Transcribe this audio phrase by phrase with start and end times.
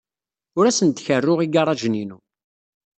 [0.57, 2.17] Ur asent-kerruɣ igaṛajen-inu.